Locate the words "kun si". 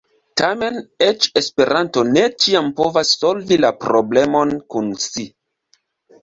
4.75-5.29